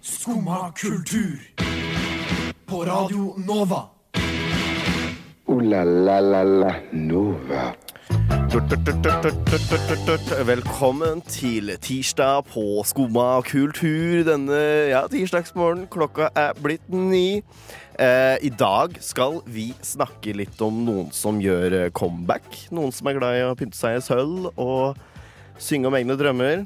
[0.00, 1.38] Skumma kultur.
[2.66, 3.88] På Radio Nova.
[5.46, 7.74] O-la-la-la-la Nova.
[10.46, 15.86] Velkommen til tirsdag på Skumma kultur denne ja, tirsdagsmorgen.
[15.90, 17.42] Klokka er blitt ni.
[17.98, 22.66] Eh, I dag skal vi snakke litt om noen som gjør comeback.
[22.70, 24.98] Noen som er glad i å pynte seg i sølv og
[25.60, 26.64] synge om egne drømmer.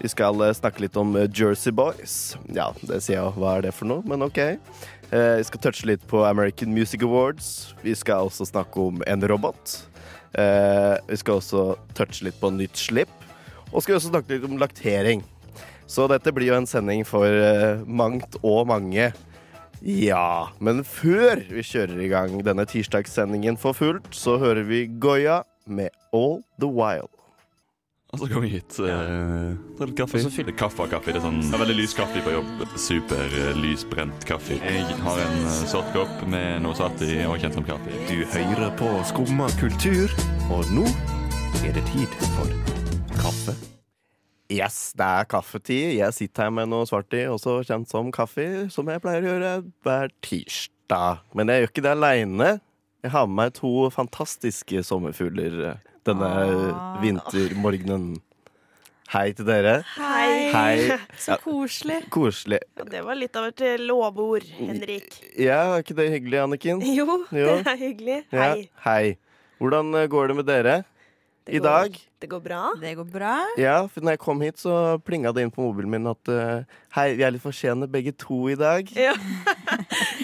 [0.00, 2.36] Vi skal eh, snakke litt om eh, Jersey Boys.
[2.48, 4.04] Ja, det sier jeg, hva er det for noe?
[4.08, 4.40] Men OK.
[4.40, 7.74] Eh, vi skal touche litt på American Music Awards.
[7.84, 9.76] Vi skal også snakke om en robot.
[10.38, 13.12] Eh, vi skal også touche litt på nytt slipp.
[13.70, 15.24] Og skal også snakke litt om laktering.
[15.90, 19.10] Så dette blir jo en sending for eh, mangt og mange.
[19.80, 25.40] Ja, men før vi kjører i gang denne tirsdagssendingen for fullt, så hører vi Goya
[25.66, 27.08] med All The While.
[28.10, 28.76] Og så kommer jeg hit.
[28.82, 30.18] Uh, litt kaffe.
[30.18, 31.12] Og så fyller kaffe av kaffe.
[31.14, 32.64] Det er sånn, veldig lys kaffe på jobb.
[32.74, 34.58] Super uh, lysbrent kaffe.
[34.58, 37.94] Jeg har en uh, sort kopp med noe svart i og kjent som kaffe.
[38.10, 40.10] Du hører på Skumma kultur,
[40.50, 40.86] og nå
[41.62, 42.50] er det tid for
[43.20, 43.54] kaffe.
[44.50, 45.92] Yes, det er kaffetid.
[46.00, 49.30] Jeg sitter her med noe svart i, også kjent som kaffe, som jeg pleier å
[49.36, 49.52] gjøre
[49.86, 51.22] hver tirsdag.
[51.38, 52.50] Men jeg gjør ikke det aleine.
[53.00, 56.28] Jeg har med meg to fantastiske sommerfugler denne denne
[57.02, 58.18] vintermorgenen.
[59.10, 59.80] Hei til dere.
[59.96, 60.50] Hei.
[60.54, 60.98] Hei.
[61.24, 61.96] Så koselig.
[62.14, 62.60] Koselig.
[62.78, 65.16] Ja, det var litt av et eh, lovord, Henrik.
[65.34, 66.84] Ja, er ikke det hyggelig, Anniken?
[66.98, 67.56] Jo, Jo.
[67.58, 68.20] det er hyggelig.
[68.30, 68.68] Ja, Hei.
[68.84, 69.02] Hei.
[69.60, 70.76] Hvordan eh, går det med dere
[71.48, 71.98] Det i går- dag?
[72.20, 72.62] Det går bra.
[72.84, 73.34] Det går bra.
[73.58, 76.62] Ja, for når jeg kom hit, så plinga det inn på mobilen min at uh,
[76.94, 78.92] Hei, vi er litt for sene begge to i dag.
[78.94, 79.16] Ja.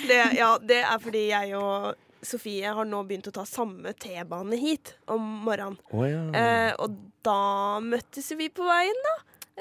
[0.06, 4.58] Det, ja, det er fordi jeg og Sofie har nå begynt å ta samme T-bane
[4.58, 5.78] hit om morgenen.
[5.94, 6.24] Oh, ja.
[6.34, 6.96] Eh, og
[7.26, 9.16] da møttes vi på veien, da.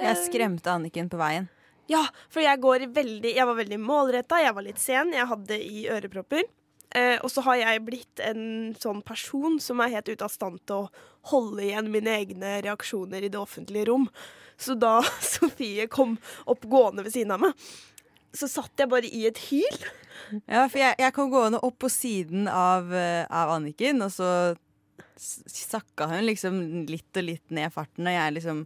[0.10, 1.48] Jeg skremte Anniken på veien.
[1.88, 2.02] Ja,
[2.34, 5.86] for jeg går veldig Jeg var veldig målretta, jeg var litt sen, jeg hadde i
[5.94, 6.48] ørepropper.
[6.96, 10.62] Eh, og så har jeg blitt en sånn person som er helt ute av stand
[10.66, 14.08] til å holde igjen mine egne reaksjoner i det offentlige rom.
[14.58, 15.02] Så da
[15.34, 16.16] Sofie kom
[16.50, 17.68] opp gående ved siden av meg,
[18.36, 19.86] så satt jeg bare i et hyl.
[20.46, 24.30] Ja, for jeg, jeg kom gående opp på siden av, eh, av Anniken, og så
[25.18, 26.58] sakka hun liksom
[26.90, 28.66] litt og litt ned farten, og jeg liksom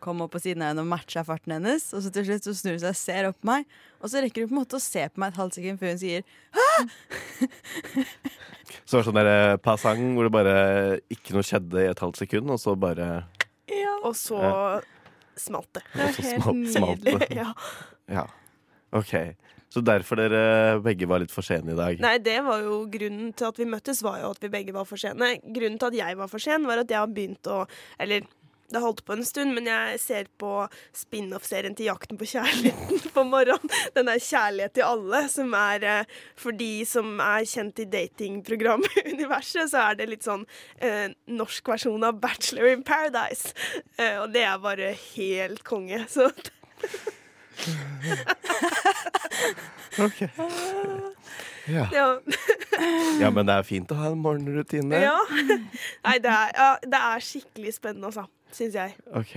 [0.00, 1.90] kom opp på siden av henne og matcha farten hennes.
[1.92, 3.66] Og så til slutt så snur hun seg og ser opp på meg,
[4.00, 5.92] og så rekker hun på en måte å se på meg et halvt sekund før
[5.92, 6.22] hun sier
[8.86, 10.54] Så det var sånn der pasang hvor det bare
[11.12, 13.10] ikke noe skjedde i et halvt sekund, og så bare
[13.70, 13.94] ja.
[14.06, 14.40] Og så
[15.38, 15.84] smalt det.
[15.94, 17.28] Og så smalt, smalt det.
[17.40, 17.50] ja.
[18.10, 18.24] Ja.
[18.96, 19.14] OK.
[19.70, 22.00] Så derfor dere begge var litt for sene i dag.
[22.02, 24.88] Nei, det var jo grunnen til at vi møttes, var jo at vi begge var
[24.88, 25.36] for sene.
[25.46, 27.62] Grunnen til at jeg var for sen, var at jeg har begynt å
[28.00, 28.26] Eller
[28.70, 30.50] det holdt på en stund, men jeg ser på
[30.94, 33.72] spin-off-serien til Jakten på kjærligheten på morgenen.
[33.96, 39.72] Den der Kjærlighet til alle, som er eh, for de som er kjent i datingprogramuniverset,
[39.72, 40.44] så er det litt sånn
[40.78, 43.50] eh, norsk versjon av Bachelor in Paradise.
[43.98, 46.04] Eh, og det er bare helt konge.
[46.10, 46.30] Så
[51.70, 51.86] Ja.
[51.94, 52.06] ja.
[53.20, 55.02] ja, men det er fint å ha en morgenrutine.
[55.04, 55.16] Ja.
[56.06, 58.24] Nei, det er, ja, det er skikkelig spennende, altså.
[58.50, 58.96] Syns jeg.
[59.14, 59.36] OK.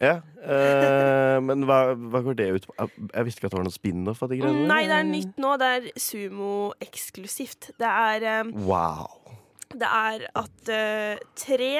[0.00, 2.74] Ja, eh, men hva, hva går det ut på?
[2.80, 4.68] Jeg visste ikke at det var noe spin-off av de greiene.
[4.68, 5.56] Nei, det er nytt nå.
[5.60, 7.72] Det er sumo-eksklusivt.
[7.80, 9.36] Det er um, Wow.
[9.70, 11.74] Det er at uh, tre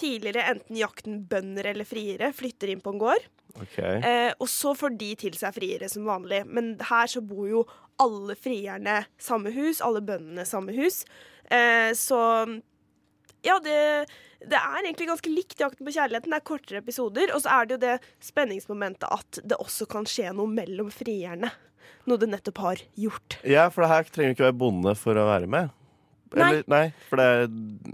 [0.00, 3.28] tidligere enten jakten-bønder eller friere flytter inn på en gård.
[3.56, 3.78] OK.
[3.78, 6.42] Eh, og så får de til seg friere som vanlig.
[6.46, 7.64] Men her så bor jo
[8.00, 11.02] alle frierne samme hus, alle bøndene samme hus.
[11.50, 12.20] Eh, så
[13.46, 13.80] ja, det,
[14.44, 16.32] det er egentlig ganske likt Jakten på kjærligheten.
[16.32, 17.32] Det er kortere episoder.
[17.34, 21.52] Og så er det jo det spenningsmomentet at det også kan skje noe mellom frierne.
[22.08, 23.40] Noe det nettopp har gjort.
[23.44, 25.76] Ja, for det her trenger du ikke være bonde for å være med.
[26.30, 26.84] Eller, nei.
[27.08, 27.40] for det er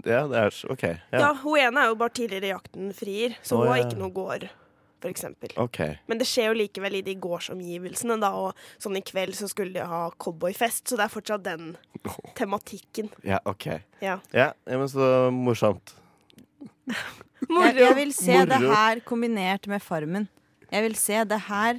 [0.05, 0.83] Ja, det er OK.
[0.85, 1.33] Ja, Ja.
[1.41, 3.87] Hun ene er jo bare tidligere jakten-frier, så oh, hun har ja.
[3.87, 4.45] ikke noe gård,
[5.01, 5.51] for eksempel.
[5.61, 5.79] OK.
[6.09, 9.75] Men det skjer jo likevel i de gårdsomgivelsene, da, og sånn i kveld så skulle
[9.75, 11.75] de ha cowboyfest, så det er fortsatt den
[12.37, 13.11] tematikken.
[13.27, 13.69] Ja, OK.
[14.01, 14.17] Ja.
[14.31, 15.95] Ja, ja men så morsomt.
[17.47, 20.23] Jeg, jeg vil se det her kombinert med Farmen.
[20.71, 21.77] Jeg vil se det her,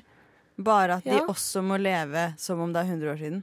[0.55, 3.41] bare at de også må leve som om det er 100 år siden.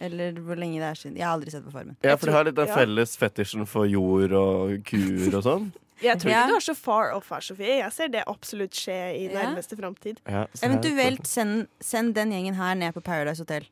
[0.00, 1.18] Eller hvor lenge det er siden.
[1.20, 1.98] Jeg har aldri sett på Farmen.
[2.00, 2.78] Ja, for de har litt den ja.
[2.80, 5.68] felles fetisjen for jord og kuer og sånn.
[6.02, 6.42] Jeg tror Ja.
[6.44, 7.78] ikke du er så far off her, Sofie.
[7.82, 9.42] Jeg ser det absolutt skje i Ja.
[9.42, 10.18] nærmeste framtid.
[10.28, 13.66] Ja, Eventuelt send, send den gjengen her ned på Paradise Hotel.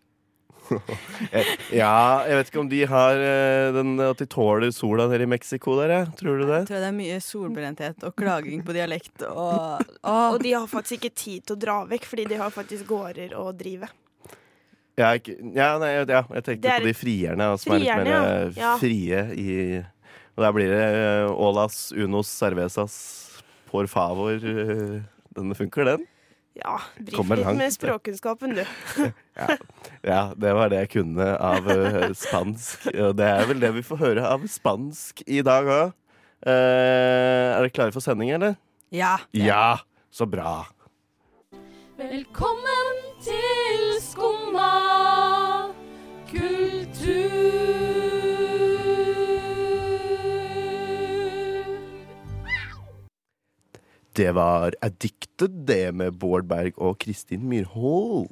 [1.73, 5.31] Ja, jeg vet ikke om de har eh, den, at de tåler sola nede i
[5.31, 6.11] Mexico der, jeg.
[6.21, 6.59] Tror du det?
[6.63, 10.67] Jeg tror det er mye solbrenthet og klaging på dialekt og, og Og de har
[10.71, 13.89] faktisk ikke tid til å dra vekk, fordi de har faktisk gårder å drive.
[14.99, 18.53] Ja, ja, nei, ja, jeg tenkte er- på de frierne, som er litt mer eh,
[18.59, 18.73] Ja.
[18.83, 19.85] frie i
[20.39, 22.95] Og der blir det eh, Olas, Unos, Cervezas,
[23.67, 24.39] Por favor.
[24.39, 25.01] eh,
[25.35, 26.05] Den funker, den.
[26.59, 28.63] Ja, Brif litt langt, med språkkunnskapen, du.
[30.07, 32.87] Ja, det var det jeg kunne av eh, spansk.
[32.95, 35.93] Og det er vel det vi får høre av spansk i dag òg.
[36.47, 38.55] er dere klare for sending, eller?
[38.95, 39.17] Ja.
[39.35, 39.79] Ja!
[40.11, 40.65] Så bra.
[41.99, 44.71] Velkommen til Skumma
[46.31, 47.78] kultur.
[54.19, 58.27] Det var Addicted, det med Bård Berg og Kristin Myrhol.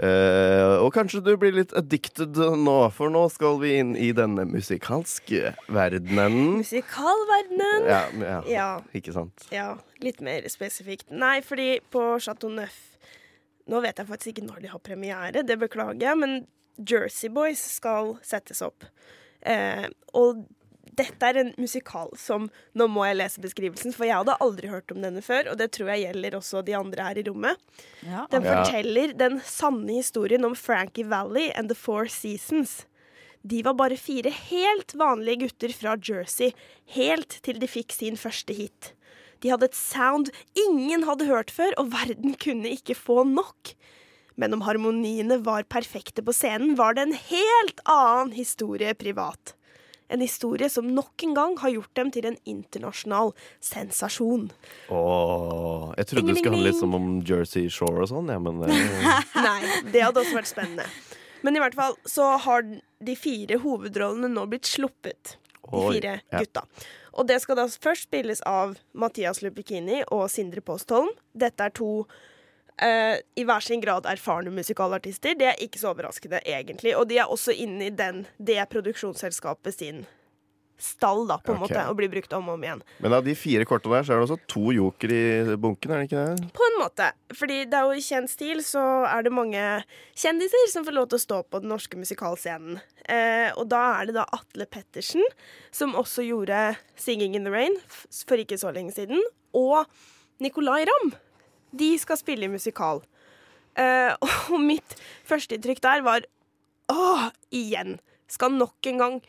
[0.00, 4.46] Uh, og kanskje du blir litt addicted nå, for nå skal vi inn i denne
[4.48, 6.60] musikalske verdenen.
[6.62, 7.88] Musikalverdenen.
[7.88, 8.68] Ja, ja, Ja.
[8.96, 9.44] ikke sant?
[9.52, 9.74] Ja,
[10.04, 11.08] litt mer spesifikt.
[11.12, 12.78] Nei, fordi på Chateau Neuf
[13.70, 16.32] Nå vet jeg faktisk ikke når de har premiere, det beklager jeg, men
[16.80, 18.82] Jersey Boys skal settes opp.
[19.46, 19.86] Uh,
[20.16, 20.40] og
[21.00, 22.48] dette er en musikal som
[22.78, 25.70] Nå må jeg lese beskrivelsen, for jeg hadde aldri hørt om denne før, og det
[25.76, 27.58] tror jeg gjelder også de andre her i rommet.
[28.06, 28.26] ja.
[28.30, 32.84] Den forteller den sanne historien om Frankie Valley and The Four Seasons.
[33.42, 36.52] De var bare fire helt vanlige gutter fra Jersey,
[36.96, 38.92] helt til de fikk sin første hit.
[39.40, 43.72] De hadde et sound ingen hadde hørt før, og verden kunne ikke få nok.
[44.40, 49.54] Men om harmoniene var perfekte på scenen, var det en helt annen historie privat.
[50.10, 54.48] En historie som nok en gang har gjort dem til en internasjonal sensasjon.
[54.90, 58.64] Åh, jeg trodde det skulle handle litt som om Jersey Shore og sånn, ja, men
[58.66, 59.60] eh, Nei,
[59.94, 60.88] det hadde også vært spennende.
[61.46, 65.36] Men i hvert fall så har de fire hovedrollene nå blitt sluppet.
[65.62, 66.40] De Oi, fire ja.
[66.42, 66.66] gutta.
[67.18, 71.10] Og det skal da først spilles av Mathias Lupikini og Sindre Postholm.
[71.32, 72.04] Dette er to
[72.82, 75.36] eh, i hver sin grad erfarne musikalartister.
[75.38, 76.96] Det er ikke så overraskende, egentlig.
[76.98, 80.06] Og de er også inne i den, det produksjonsselskapet sin
[80.80, 81.74] stall, da, på en okay.
[81.74, 82.82] måte, og blir brukt om og om igjen.
[83.04, 86.02] Men av de fire kortene der, så er det også to joker i bunken, er
[86.02, 86.50] det ikke det?
[86.56, 87.10] På en måte.
[87.36, 89.64] Fordi det er jo i kjent stil, så er det mange
[90.18, 92.80] kjendiser som får lov til å stå på den norske musikalscenen.
[93.04, 95.24] Eh, og da er det da Atle Pettersen,
[95.74, 97.80] som også gjorde 'Singing in the Rain'
[98.26, 99.20] for ikke så lenge siden,
[99.52, 99.84] og
[100.40, 101.12] Nicolay Ramm.
[101.76, 103.02] De skal spille i musikal.
[103.78, 104.14] Uh,
[104.52, 104.96] og mitt
[105.28, 106.26] førsteinntrykk der var
[106.92, 107.98] åh, igjen.
[108.30, 109.20] Skal nok en gang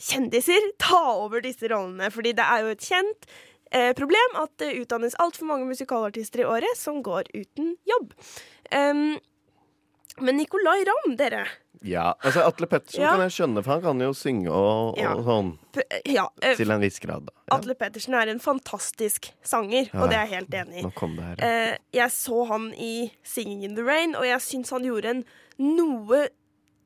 [0.00, 2.10] kjendiser ta over disse rollene?
[2.12, 3.30] Fordi det er jo et kjent
[3.74, 8.14] uh, problem at det utdannes altfor mange musikalartister i året som går uten jobb.
[8.70, 9.18] Um,
[10.20, 11.46] men Nicolay Ramm, dere
[11.82, 13.12] Ja, altså Atle Pettersen Ja.
[13.14, 15.14] kan jeg skjønne, for han kan jo synge og, og Ja.
[15.24, 15.58] sånn.
[16.04, 17.24] Ja, eh, Til en viss grad.
[17.26, 17.56] da.
[17.56, 20.82] Atle Pettersen er en fantastisk sanger, og det er jeg helt enig i.
[21.38, 25.24] Eh, jeg så han i 'Singing in the Rain', og jeg syns han gjorde en
[25.58, 26.28] noe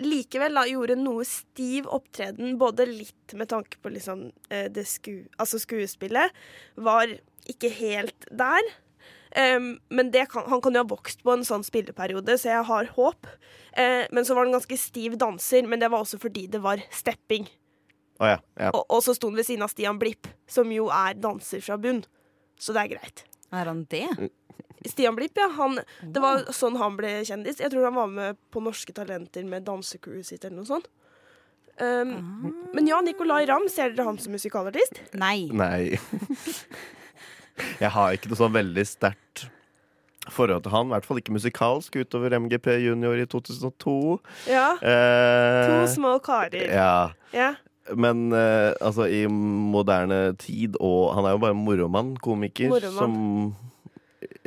[0.00, 5.28] Likevel da, gjorde noe stiv opptreden, både litt med tanke på liksom eh, det sku,
[5.38, 6.32] altså skuespillet,
[6.76, 7.06] var
[7.48, 8.60] ikke helt der.
[9.34, 12.66] Um, men det kan, han kan jo ha vokst på en sånn spilleperiode, så jeg
[12.68, 13.26] har håp.
[13.74, 16.82] Eh, men så var han ganske stiv danser, men det var også fordi det var
[16.94, 17.48] stepping.
[18.22, 18.38] Oh, ja.
[18.60, 18.70] ja.
[18.70, 21.78] Og, og så sto han ved siden av Stian Blipp, som jo er danser fra
[21.82, 22.04] bunn.
[22.62, 23.24] Så det er greit.
[23.50, 24.06] Er han det?
[24.86, 25.48] Stian Blipp, ja.
[25.58, 27.58] Han, det var sånn han ble kjendis.
[27.62, 30.90] Jeg tror han var med på Norske Talenter med dansecrewet sitt eller noe sånt.
[31.74, 35.00] Um, Men ja, Nicolay Ramm, ser dere ham som musikalartist?
[35.18, 35.48] Nei.
[35.50, 35.96] Nei.
[37.80, 39.44] jeg har ikke noe så veldig sterkt
[40.32, 40.88] forhold til han.
[40.88, 43.94] I hvert fall ikke musikalsk utover MGP Junior i 2002.
[44.48, 44.70] Ja.
[44.80, 46.64] Eh, To små karer.
[46.72, 47.10] Ja.
[47.34, 47.52] Ja.
[47.94, 52.96] Men eh, altså, i moderne tid og Han er jo bare moromann, komiker, Moromann.
[52.96, 53.56] som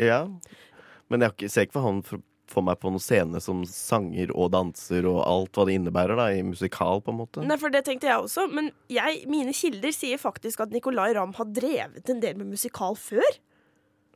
[0.02, 0.24] Ja.
[1.10, 2.02] Men jeg ser ikke for han
[2.48, 6.18] for, for meg på noen scene som sanger og danser og alt hva det innebærer
[6.20, 7.44] da, i musikal, på en måte.
[7.46, 8.48] Nei, for det tenkte jeg også.
[8.50, 12.98] Men jeg, mine kilder sier faktisk at Nicolay Ramm har drevet en del med musikal
[13.00, 13.38] før.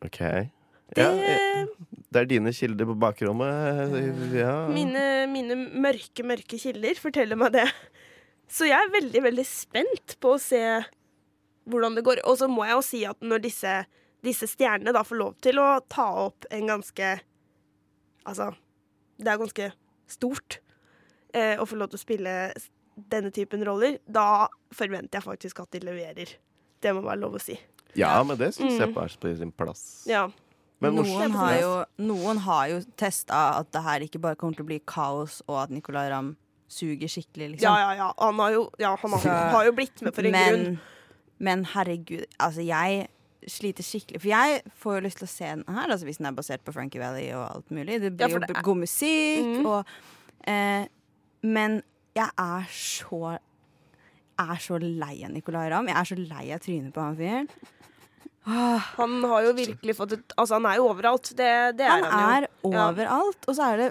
[0.05, 0.21] Ok.
[0.91, 1.67] Det, Ja, eh,
[2.11, 3.93] det er dine kilder på bakrommet.
[4.35, 4.67] Ja.
[4.67, 7.67] mine, mine mørke, mørke kilder forteller meg det.
[8.51, 10.59] Så jeg er veldig, veldig spent på å se
[11.71, 12.23] hvordan det går.
[12.27, 13.75] Og så må jeg jo si at når disse,
[14.25, 17.13] disse stjernene da får lov til å ta opp en ganske
[18.25, 18.51] Altså,
[19.17, 19.71] det er ganske
[20.11, 20.59] stort
[21.33, 22.35] eh, å få lov til å spille
[23.11, 23.97] denne typen roller.
[24.07, 26.35] Da forventer jeg faktisk at de leverer.
[26.81, 27.57] Det må være lov å si.
[27.95, 28.93] ja, men det syns jeg Mm.
[28.95, 30.03] bare er på sin plass.
[30.07, 30.29] Ja.
[30.81, 34.63] Men noen, har jo, noen har jo testa at det her ikke bare kommer til
[34.63, 36.35] å bli kaos, og at Nicolay Ramm
[36.67, 37.67] suger skikkelig, liksom.
[37.67, 38.13] Ja, ja, ja.
[38.17, 40.63] Han har jo, ja, han har, Så- har jo blitt med for en grunn.
[40.63, 40.79] men,
[41.39, 43.07] men herregud, altså jeg
[43.49, 44.21] sliter skikkelig.
[44.21, 46.65] For jeg får jo lyst til å se den her, altså hvis den er basert
[46.65, 48.01] på Frankie Valley og alt mulig.
[48.03, 49.69] Det blir ja, det jo god musikk mm.
[49.71, 49.93] og
[50.49, 50.85] eh,
[51.41, 51.81] Men
[52.17, 55.89] jeg er så Jeg er så lei av Nicolay Ramm.
[55.89, 57.49] Jeg er så lei av trynet på han fyren.
[58.41, 61.29] Han har jo virkelig fått et Altså, han er jo overalt.
[61.37, 63.47] Det, det er Han han, er overalt, Ja.
[63.47, 63.89] og så er det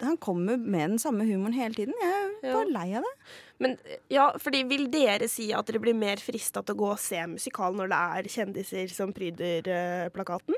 [0.00, 1.94] Han kommer med den samme humoren hele tiden.
[2.00, 2.54] Jeg er Ja.
[2.54, 3.14] bare lei av det.
[3.60, 3.76] Men
[4.08, 7.20] ja, fordi vil dere si at dere blir mer frista til å gå og se
[7.28, 10.56] musikal når det er kjendiser som pryder uh, plakaten?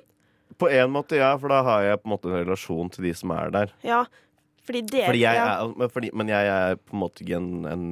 [0.61, 3.15] På en måte, ja, for da har jeg på en måte en relasjon til de
[3.19, 3.73] som er der.
[3.83, 4.05] Ja.
[4.63, 7.87] Fordi dere Fordi jeg er, fordi, men jeg er på en måte ikke en, en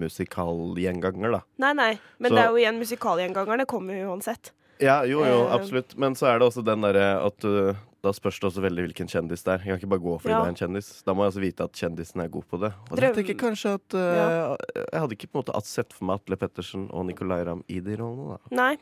[0.00, 1.40] musikalgjenganger, da.
[1.60, 1.90] Nei, nei.
[2.18, 4.52] Men Så- det er jo igjen musikalgjengangerne kommer jo uansett.
[4.80, 5.52] Ja, jo, jo, Eh.
[5.54, 5.96] absolutt.
[5.96, 7.74] Men så er det også den derre at uh,
[8.06, 9.64] da spørs det også veldig hvilken kjendis det er.
[9.66, 10.40] Jeg kan ikke bare gå fordi Ja.
[10.40, 10.90] det er en kjendis.
[11.04, 12.72] Da må jeg altså vite at kjendisen er god på det.
[12.90, 14.56] Og Drøm- jeg tenker kanskje at uh, Ja.
[14.92, 17.80] Jeg hadde ikke på en måte sett for meg Atle Pettersen og Nicolay Ramm i
[17.80, 18.56] de rollene, da.
[18.62, 18.76] Nei.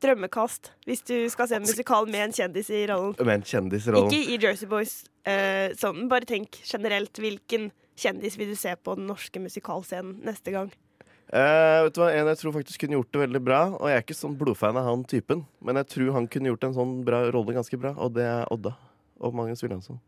[0.00, 0.70] Drømmekast.
[0.86, 3.16] Hvis du skal se en musikal med en kjendis i rollen.
[3.18, 4.12] Med en kjendis i rollen.
[4.14, 5.04] Ikke i Jersey Boys.
[5.26, 6.04] uh, sånn.
[6.08, 7.12] Bare tenk generelt.
[7.18, 10.70] Hvilken kjendis vil du se på den norske musikalscenen neste gang?
[11.28, 14.00] Eh, vet du hva, En jeg tror faktisk kunne gjort det veldig bra, og jeg
[14.00, 16.94] er ikke sånn blodfan av han typen, men jeg tror han kunne gjort en sånn
[17.04, 18.72] bra rolle ganske bra, og det er Odda.
[19.18, 19.98] Og Magnus Wilhelmsen.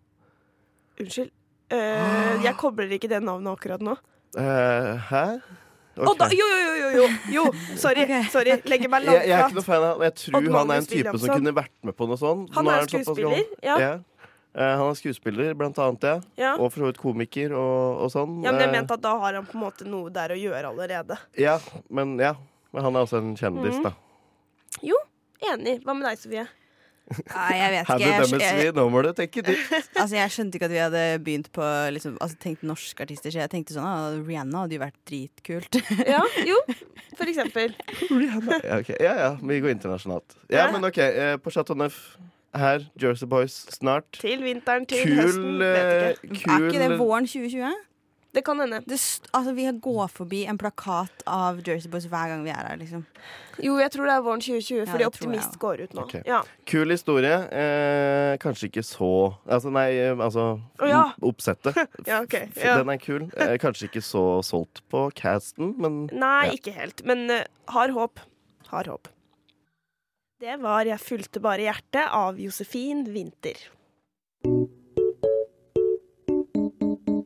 [1.00, 1.33] Unnskyld.
[1.71, 3.97] Uh, jeg kobler ikke det navnet akkurat nå.
[4.39, 5.25] Uh, hæ?
[5.99, 6.07] Okay.
[6.07, 6.29] Odda!
[6.33, 6.71] Jo, jo, jo!
[6.81, 7.45] jo, jo, jo.
[7.77, 8.05] Sorry.
[8.07, 8.23] Okay.
[8.33, 8.55] sorry.
[8.71, 10.05] Legger meg jeg, jeg er ikke noe fan av.
[10.07, 12.55] Jeg tror Odd han er en type type som kunne vært med på noe sånt.
[12.57, 13.35] Han er, er såpass skuespiller.
[13.35, 13.67] gammel.
[13.67, 13.77] Ja.
[13.83, 13.91] Ja.
[14.54, 16.14] Eh, han er skuespiller, blant annet, ja.
[16.40, 16.52] Ja.
[16.59, 18.40] Og for så vidt komiker og, og sånn.
[18.42, 20.38] ja, men jeg Eh, mente at da har han på en måte noe der å
[20.38, 21.19] gjøre allerede.
[21.38, 22.35] ja, men ja.
[22.73, 23.83] Men han er også en kjendis, mm.
[23.88, 23.95] da.
[25.50, 25.80] Enig.
[25.83, 26.42] Hva med deg, Sofie?
[27.11, 28.38] Nei, jeg vet ikke.
[28.38, 29.73] Jeg, Nå må du tenke dypt.
[30.00, 31.64] altså, jeg skjønte ikke at vi hadde begynt på
[31.97, 33.33] liksom, altså, tenkt norske artister.
[33.35, 35.80] Så jeg tenkte sånn ah, Rihanna hadde jo vært dritkult.
[36.07, 36.59] Ja, jo.
[37.19, 37.75] For eksempel.
[38.12, 38.99] Ja, okay.
[39.02, 40.37] ja, ja, vi går internasjonalt.
[40.47, 40.71] Ja, Ja.
[40.76, 41.00] men OK.
[41.02, 41.99] eh, På Chateau Neuf
[42.54, 44.09] her, Jersey Boys, snart.
[44.21, 45.59] Til vinteren, til høsten.
[45.61, 46.42] Vet eh, ikke.
[46.45, 47.87] kul Er ikke det våren 2020?
[48.30, 48.78] Det kan hende.
[48.87, 52.61] Det, st- altså, vi går forbi en plakat av Jersey Boys hver gang vi er
[52.62, 52.76] her.
[52.78, 53.02] Liksom.
[53.59, 56.04] Jo, jeg tror det er våren 2020, fordi ja, jeg Optimist går ut nå.
[56.04, 56.23] Okay.
[56.26, 56.38] Ja.
[56.71, 57.35] Kul historie.
[57.50, 59.11] Eh, kanskje ikke så
[59.50, 61.02] Altså, nei, eh, altså oh, ja.
[61.26, 61.75] Oppsettet.
[62.07, 62.37] Ja, ok.
[62.57, 62.78] Ja.
[62.78, 63.26] Den er kul.
[63.35, 66.54] Eh, kanskje ikke så solgt på casten, men Nei, Ja.
[66.54, 67.02] ikke helt.
[67.04, 67.42] Men uh,
[67.75, 68.23] har håp.
[68.71, 69.11] Har håp.
[70.41, 73.59] Det var 'Jeg fulgte bare hjertet' av Josefin Winther.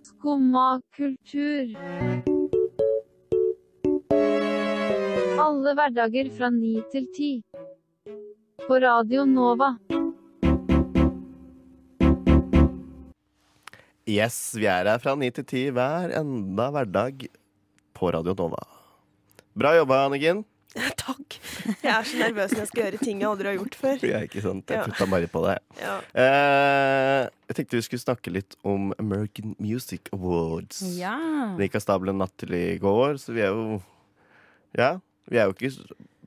[0.02, 1.76] Skumma kultur.
[5.44, 7.30] Alle hverdager fra ni til ti.
[8.66, 9.76] På Radio Nova.
[14.08, 17.28] yes, vi er her fra ni til ti hver enda hverdag
[17.94, 18.66] på Radio Nova.
[19.54, 20.42] Bra jobba, Anniken.
[21.04, 21.36] Takk.
[21.84, 24.00] Jeg er så nervøs når jeg skal gjøre ting jeg aldri har gjort før.
[24.12, 24.70] Ja, ikke sant?
[24.70, 24.84] Jeg Ja.
[24.88, 25.58] putta bare på deg.
[25.80, 25.96] Ja.
[26.24, 30.80] Eh, jeg tenkte vi skulle snakke litt om American Music Awards.
[30.98, 31.14] Ja.
[31.54, 33.78] Den gikk av stabelen natt til i går, så vi er jo
[34.74, 34.96] Ja,
[35.30, 35.70] vi er jo ikke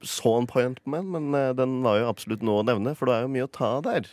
[0.07, 3.09] så on point på den, men eh, den var jo absolutt noe å nevne, for
[3.09, 4.07] det er jo mye å ta der.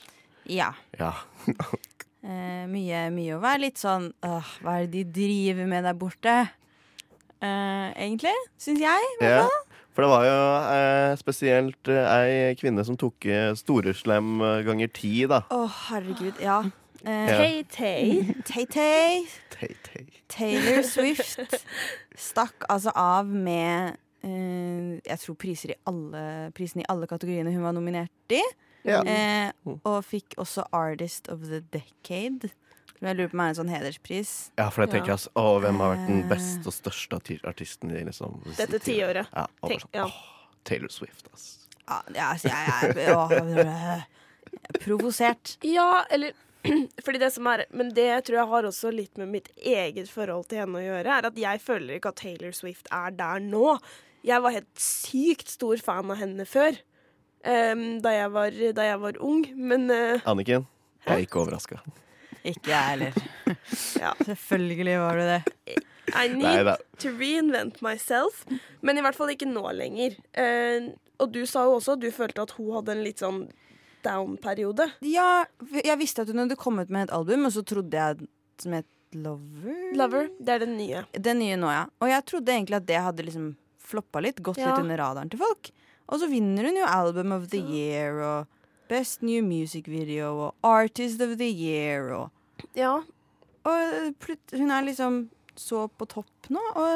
[0.51, 0.73] ja.
[0.99, 1.13] Ja.
[2.25, 5.93] Eh, mye, mye å være litt sånn Åh, hva er det de driver med der
[6.01, 6.33] borte?
[7.45, 9.11] Eh, egentlig, syns jeg.
[9.21, 9.43] ja.
[9.95, 10.39] For det var jo
[10.75, 15.45] eh, spesielt eh, ei kvinne som tok eh, storeslem eh, ganger ti, da.
[15.55, 16.41] Å, herregud.
[16.43, 16.63] Ja.
[17.05, 17.37] Eh, Ja.
[17.39, 18.35] Hey, Tay.
[18.49, 19.27] Tay-Tay.
[19.55, 20.07] Tei.
[20.29, 21.39] Taylor Swift
[22.19, 26.25] stakk altså av med eh, jeg tror priser i alle,
[26.57, 28.43] prisene i alle kategoriene hun var nominert i.
[28.89, 28.99] Ja.
[29.09, 29.53] Eh,
[29.85, 32.51] og fikk også Artist of the Decade.
[33.05, 34.31] Som jeg lurer på om er en sånn hederspris.
[34.57, 35.17] ja, for jeg tenker Ja.
[35.19, 36.29] altså Å, hvem har vært den Eh.
[36.31, 39.27] beste og største artisten i liksom Dette tiåret.
[39.37, 40.07] Ja, Tenk- sånn, ja.
[40.09, 41.69] åh, Taylor Swift, ass.
[41.87, 44.07] Ja, ja, altså, jeg er åh, jeg er
[44.81, 45.57] provosert.
[45.63, 46.33] Ja, eller
[47.05, 50.49] fordi det som er Men det tror jeg har også litt med mitt eget forhold
[50.49, 53.79] til henne å gjøre, er at jeg føler ikke at Taylor Swift er der nå.
[54.25, 56.79] Jeg var helt sykt stor fan av henne før.
[57.45, 60.65] Um, da, jeg var, da jeg var ung, men uh, Anniken,
[61.05, 61.77] jeg er ikke overraska.
[62.45, 63.19] Ikke jeg heller.
[64.01, 64.11] Ja.
[64.27, 65.43] Selvfølgelig var du det.
[66.15, 66.75] I need Neida.
[67.01, 68.43] to reinvent myself.
[68.85, 70.17] Men i hvert fall ikke nå lenger.
[70.37, 70.91] Eh,
[71.23, 73.45] og du sa jo også at du følte at hun hadde en litt sånn
[74.05, 74.87] down-periode.
[75.09, 75.45] Ja,
[75.81, 78.27] jeg visste at hun hadde kommet med et album, og så trodde jeg
[78.63, 79.77] som het Lover.
[79.95, 81.05] Lover, det er den nye.
[81.15, 81.85] Det nye nå, ja.
[82.03, 83.45] Og jeg trodde egentlig at det hadde liksom
[83.85, 84.73] floppa litt, gått Ja.
[84.73, 85.71] litt under radaren til folk.
[86.11, 88.49] Og så vinner hun jo Album of the Year og
[88.89, 92.31] Best New Music Video og Artist of the Year og
[92.77, 93.01] Ja,
[93.65, 94.15] Og
[94.53, 96.89] hun er liksom så på topp nå, og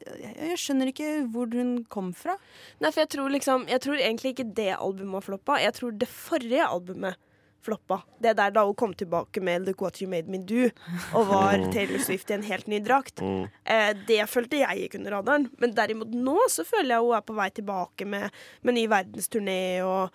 [0.00, 2.38] jeg, jeg skjønner ikke hvor hun kom fra.
[2.80, 5.58] Nei, for jeg tror liksom Jeg tror egentlig ikke det albumet har floppa.
[5.60, 7.20] Jeg tror det forrige albumet
[7.66, 8.00] floppa.
[8.22, 10.70] Det der da hun kom tilbake med 'Look What You Made Me Do'
[11.14, 13.20] og var Taylor Swift i en helt ny drakt.
[13.20, 13.48] Mm.
[13.64, 15.50] Eh, det følte jeg gikk under radaren.
[15.58, 18.30] Men derimot nå så føler jeg hun er på vei tilbake med,
[18.62, 20.10] med ny verdensturné og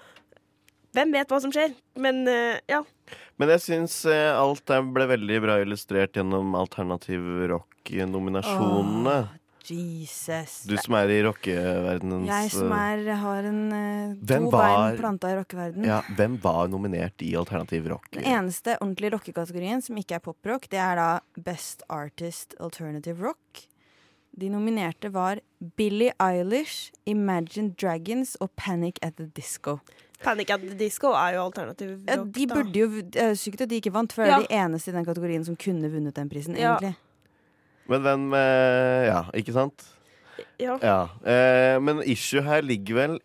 [0.96, 1.74] Hvem vet hva som skjer?
[2.04, 2.82] Men eh, ja.
[3.40, 9.20] Men jeg syns eh, alt der ble veldig bra illustrert gjennom alternativ rock-nominasjonene.
[9.72, 10.64] Jesus.
[10.68, 15.30] Du som er i rockeverdenens jeg som er, har en eh, to var- bein planta
[15.32, 15.86] i rockeverdenen.
[15.88, 18.10] ja, Hvem var nominert i alternativ rock?
[18.12, 23.68] Den eneste ordentlige rockekategorien som ikke er poprock, det er da Best Artist Alternative Rock.
[24.36, 25.40] De nominerte var
[25.78, 29.80] Billie Eilish, Imagine Dragons og Panic at the Disco.
[30.24, 33.70] Panic at the Disco er jo alternativ Ja, de burde jo, Det er sykt at
[33.72, 34.40] de ikke vant, for Ja.
[34.40, 36.56] er de eneste i den kategorien som kunne vunnet den prisen.
[36.58, 36.78] Ja.
[36.78, 36.96] egentlig
[37.90, 39.86] Men hvem eh, Ja, ikke sant?
[40.60, 40.78] Ja.
[40.82, 41.00] Ja.
[41.26, 43.20] Eh, men issue her ligger vel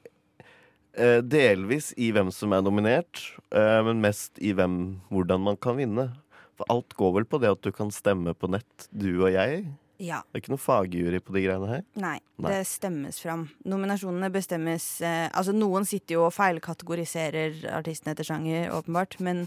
[0.96, 3.20] eh, delvis i hvem som er nominert,
[3.52, 6.10] eh, men mest i hvem, hvordan man kan vinne.
[6.56, 9.66] For alt går vel på det at du kan stemme på nett, du og jeg.
[9.98, 10.18] Ja.
[10.32, 11.82] Det er ikke noe fagjury på de greiene her.
[11.96, 12.50] Nei, Nei.
[12.52, 13.46] det stemmes fram.
[13.64, 19.16] Nominasjonene bestemmes eh, Altså, noen sitter jo og feilkategoriserer artistene etter sjanger, åpenbart.
[19.24, 19.46] Men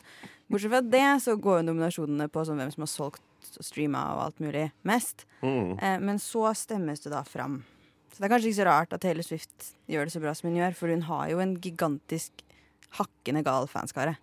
[0.49, 3.21] bortsett fra det, så går jo nominasjonene på sånn hvem som har solgt
[3.59, 5.25] og streama og alt mulig mest.
[5.43, 5.77] Mm.
[5.79, 7.61] Eh, men så stemmes det da fram.
[8.11, 10.49] Så det er kanskje ikke så rart at Taylor Swift gjør det så bra som
[10.49, 12.41] hun gjør, for hun har jo en gigantisk
[12.97, 14.17] hakkende gal fanskare.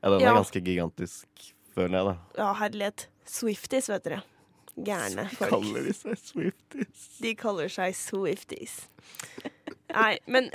[0.00, 0.30] Ja, den Ja.
[0.32, 1.28] er ganske gigantisk,
[1.74, 2.16] føler jeg, da.
[2.40, 3.06] ja, herlighet.
[3.28, 4.22] Swifties, vet dere.
[4.86, 5.50] Gærne folk.
[5.56, 7.06] Kaller de seg Swifties?
[7.22, 8.76] De kaller seg Swifties.
[9.88, 10.50] Nei, men,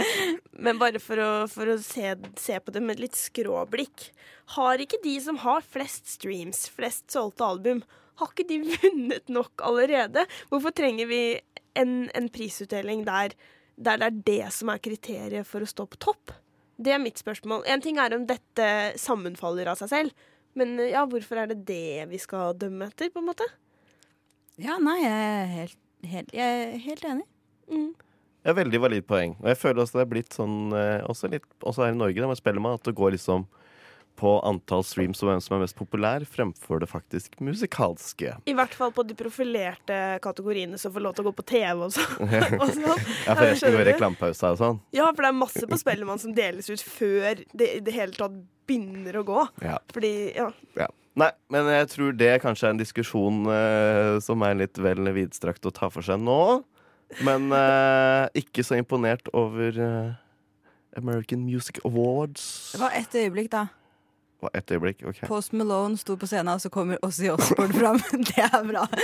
[0.54, 4.12] men bare for å, for å se, se på det med et litt skråblikk.
[4.56, 7.82] Har ikke de som har flest streams, flest solgte album,
[8.22, 10.28] har ikke de vunnet nok allerede?
[10.52, 11.24] Hvorfor trenger vi
[11.80, 13.34] en, en prisutdeling der,
[13.76, 16.36] der det er det som er kriteriet for å stå på topp?
[16.84, 17.66] Det er mitt spørsmål.
[17.70, 18.70] En ting er om dette
[19.02, 23.22] sammenfaller av seg selv, men ja, hvorfor er det det vi skal dømme etter, på
[23.22, 23.48] en måte?
[24.62, 27.28] Ja, nei, jeg er helt, helt, jeg er helt enig.
[27.72, 27.92] Mm.
[28.44, 29.34] Det er veldig valid poeng.
[29.42, 32.20] Og jeg føler også det er blitt sånn eh, også, litt, også her i Norge,
[32.20, 33.48] da med Spellemann, at det går liksom
[34.20, 38.36] på antall streams og hvem som er mest populær, fremfor det faktisk musikalske.
[38.46, 41.86] I hvert fall på de profilerte kategoriene som får lov til å gå på TV
[41.88, 42.34] og sånn.
[42.78, 43.06] sånn.
[43.26, 44.26] Ja, for resten skjønner går du?
[44.30, 44.82] og sånn.
[44.94, 48.14] Ja, for det er masse på Spellemann som deles ut før det i det hele
[48.18, 48.38] tatt
[48.70, 49.48] begynner å gå.
[49.66, 49.80] Ja.
[49.96, 50.52] Fordi, ja.
[50.78, 50.92] Ja.
[51.20, 55.66] Nei, men jeg tror det kanskje er en diskusjon eh, som er litt vel vidstrakt
[55.70, 56.64] å ta for seg nå.
[57.22, 60.16] Men eh, ikke så imponert over eh,
[60.98, 62.72] American Music Awards.
[62.74, 63.68] Det var ett øyeblikk, da.
[64.44, 65.22] Var Et øyeblikk, OK.
[65.30, 68.02] Post Malone sto på scenen, og så kommer Ozzy Osbourne fram.
[68.34, 68.88] Det er bra.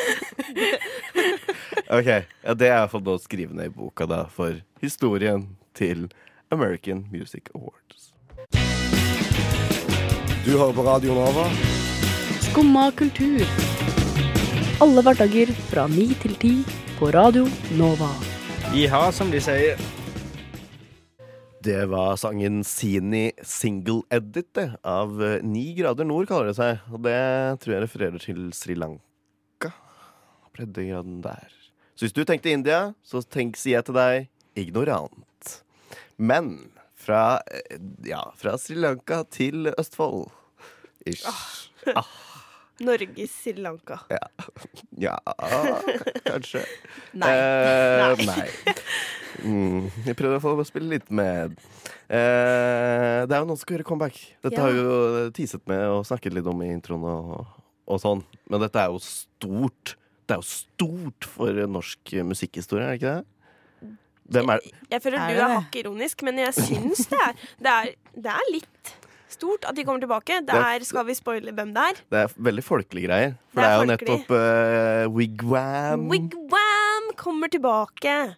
[1.89, 4.59] Ok, ja, Det er i hvert fall noe å skrive ned i boka da for
[4.81, 6.05] historien til
[6.53, 8.11] American Music Awards.
[10.45, 11.47] Du hører på Radio Nova.
[12.49, 13.43] Skumma kultur.
[14.81, 16.51] Alle hverdager fra ni til ti
[16.97, 17.43] på Radio
[17.77, 18.07] Nova.
[18.73, 19.77] Jiha, som de sier.
[21.61, 26.81] Det var sangen Sini Single Edit det, av eh, Ni grader nord, kaller det seg.
[26.89, 27.19] Og det
[27.61, 29.69] tror jeg refererer til Sri Lanka.
[30.57, 31.53] Breddegraden der.
[31.93, 34.25] Så hvis du tenkte India, så tenk, sier jeg til deg
[34.57, 35.53] ignorant.
[36.17, 37.77] Men fra, eh,
[38.09, 40.31] ja, fra Sri Lanka til Østfold.
[41.05, 41.29] Ish.
[41.93, 42.09] Ah,
[42.85, 43.99] Norges Sri Lanka.
[44.97, 45.17] ja,
[46.29, 46.61] kanskje.
[47.21, 47.29] Nei.
[47.33, 48.47] Eh, Nei.
[49.43, 51.55] Mm, jeg prøvde i hvert fall å spille litt med.
[52.09, 54.19] Eh, det er jo noen som skal gjøre comeback.
[54.43, 54.65] Dette Ja.
[54.65, 57.47] har vi jo teaset med og snakket litt om i introen og,
[57.87, 58.23] og sånn.
[58.49, 59.95] Men dette er jo stort.
[60.27, 63.25] Det er jo stort for norsk musikkhistorie, er det ikke det?
[64.29, 64.59] Hvem er
[64.91, 68.33] Jeg føler Er du er hakk ironisk, men jeg syns det er, det er Det
[68.35, 68.91] er litt
[69.39, 70.41] stort at de kommer tilbake.
[70.43, 72.03] Det Det er- er, Skal vi spoile hvem det er?
[72.11, 73.33] Det er veldig folkelige greier.
[73.53, 76.07] For Det det er er, jo nettopp uh, Wigwam.
[76.11, 78.35] Wigwam kommer tilbake!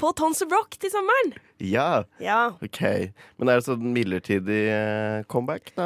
[0.00, 1.34] På Tons of Rock til sommeren.
[1.60, 2.48] Ja, Ja.
[2.62, 2.80] OK.
[3.38, 5.84] Men er det sånn midlertidig eh, comeback, da?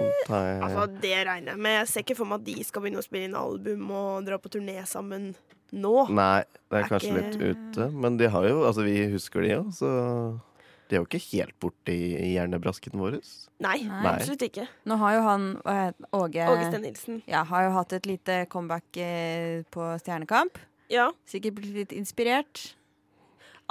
[0.00, 0.62] Antar jeg.
[0.66, 1.76] Altså, det regner jeg med.
[1.82, 4.38] Jeg ser ikke for meg at de skal begynne å spille inn album og dra
[4.42, 5.34] på turné sammen
[5.72, 5.94] nå.
[6.10, 7.90] Nei, det er Er kanskje ikke- litt ute.
[7.92, 10.40] Men de har jo, altså vi husker de jo, så
[10.92, 13.16] de er jo ikke helt borte i, hjernebrasken vår.
[13.64, 14.02] Nei, Nei.
[14.10, 14.66] absolutt ikke.
[14.90, 17.22] Nå har jo han Åge, Åge Sten Nilsen.
[17.30, 20.60] ja, har jo hatt et lite comeback eh, på Stjernekamp.
[20.92, 21.08] Ja.
[21.24, 22.74] Sikkert blitt litt inspirert.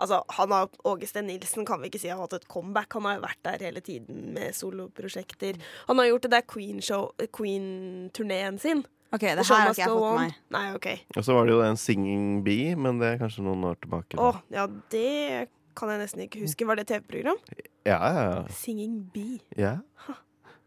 [0.02, 2.90] Altså, han har, Åge Sten Nilsen kan vi ikke si har hatt et comeback.
[2.98, 5.62] Han har jo vært der hele tiden med soloprosjekter.
[5.92, 8.82] Han har gjort det der Queen-turneen Queen-turneen sin.
[9.12, 10.36] Ok, det her har ikke jeg fått med meg.
[10.56, 10.92] Nei, ok.
[11.20, 14.18] Og så var det jo den Singing Bee, men det er kanskje noen år tilbake.
[14.18, 16.66] Å, oh, ja, det kan jeg nesten ikke huske.
[16.68, 17.38] Var det TV-program?
[17.86, 18.42] Ja, ja, ja.
[18.54, 19.40] Singing Bee.
[19.58, 19.78] ja.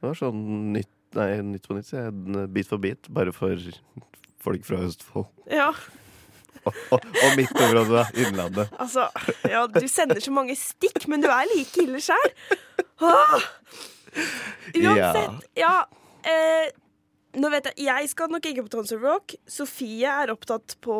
[0.04, 0.40] Det var sånn
[0.74, 2.48] nytt, nei, nytt på nytt, sier jeg.
[2.52, 3.56] Bit for bit, bare for
[4.44, 5.30] folk fra Østfold.
[5.52, 5.70] Ja,
[6.64, 8.02] Og, og, og mitt område, da.
[8.16, 8.70] Innlandet.
[8.80, 9.02] altså
[9.50, 12.30] Ja, du sender så mange stikk, men du er like ille sjæl.
[14.74, 15.44] Uansett.
[15.60, 15.66] ja.
[15.66, 15.74] Ja.
[16.24, 16.70] eh,
[17.36, 19.34] nå vet jeg Jeg skal nok ikke på Tons of Rock.
[19.50, 20.96] Sofie er opptatt på,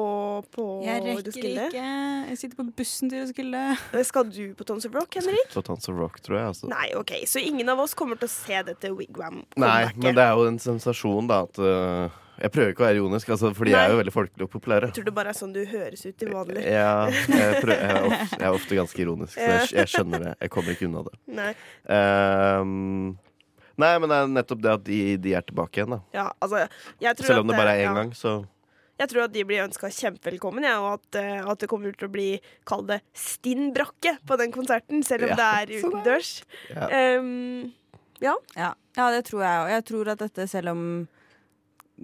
[0.54, 1.68] på Jeg rekker Roskilde.
[1.70, 1.84] ikke.
[2.30, 3.62] Jeg sitter på bussen til Roskilde.
[3.92, 5.48] Eh, Skal du på Tons of Rock, Henrik?
[5.54, 6.50] På Tons of Rock, tror jeg.
[6.54, 6.68] Altså.
[6.72, 7.14] Nei, OK.
[7.30, 10.02] Så ingen av oss kommer til å se dette Wigwam-comebacket.
[10.02, 13.28] men det er jo en sensasjon, da, at uh Jeg prøver ikke å være ironisk,
[13.30, 14.88] altså, for de er jo veldig folkelige og populære.
[14.90, 16.64] Jeg tror det bare er sånn du høres ut til vanlig.
[16.66, 20.24] Ja, jeg, prøver, jeg, er ofte, jeg er ofte ganske ironisk, så jeg, jeg skjønner
[20.24, 20.32] det.
[20.42, 21.14] Jeg kommer ikke unna det.
[21.38, 21.52] Nei.
[23.80, 26.00] Nei, men det er nettopp det at de, de er tilbake igjen, da.
[26.14, 26.66] Ja, altså,
[27.02, 27.94] jeg tror Selv om at det bare er én ja.
[27.98, 28.34] gang, så
[29.00, 32.06] Jeg tror at de blir ønska kjempevelkommen, ja, og at, uh, at det kommer til
[32.06, 32.28] å bli,
[32.68, 36.36] kall det, stinn brakke på den konserten, selv om Ja, det er utendørs.
[36.70, 37.18] Ja.
[37.18, 37.72] Um,
[38.22, 38.36] ja.
[38.54, 39.72] Ja, ja det tror jeg òg.
[39.74, 40.84] Jeg tror at dette, selv om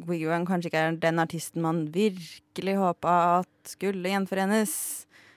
[0.07, 4.75] Wigwam kanskje ikke er den artisten man virkelig håpa at skulle gjenforenes,